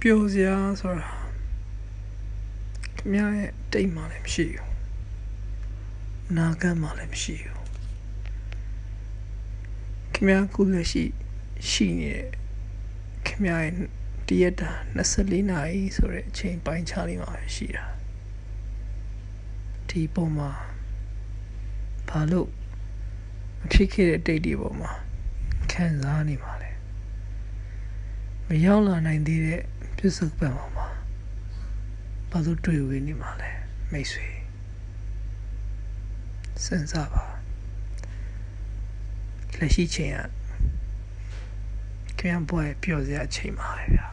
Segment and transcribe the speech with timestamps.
[0.00, 1.08] ပျော်စရာဆိုတာ
[2.96, 7.66] ခင်ဗျားရဲ့တိတ်မှလည်းမရှိဘူးနာဂတ်မှလည်းမရှိဘူး
[10.12, 11.04] ခင်ဗျားခုလက်ရှိ
[11.70, 12.28] ရှိနေတဲ့
[13.26, 13.74] ခင်ဗျားရဲ့
[14.28, 14.70] တရက်တာ
[15.06, 17.84] 24နာရီဆိုတဲ့အချိန်ပိုင်းခြားလေးမှာပဲရှိတာ
[19.88, 20.50] ဒီပုံမှာ
[22.08, 22.48] ဘာလို့
[23.60, 24.90] မဖြစ်ခဲ့တဲ့တိတ်ဒီပုံမှာ
[25.72, 26.70] ခံစားနေပါလဲ
[28.46, 29.62] မရောက်လာနိုင်သေးတဲ့
[29.96, 30.86] ပြစ္ဆုတ်ပံပေါ်မှာ
[32.30, 33.50] ဘာလို့တွေ့ဝေးနေမှာလဲ
[33.92, 34.26] မိတ်ဆွေ
[36.64, 37.24] စဉ်းစားပါ
[39.58, 40.20] လက်ရှိချိန်က
[42.18, 44.06] ခင်ဗျားဘွယ်ပျော်စရာအချိန်ပါပဲဗျာ